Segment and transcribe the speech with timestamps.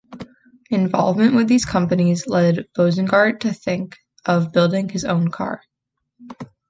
[0.71, 5.61] Involvement with these companies led Rosengart to think of building his own car.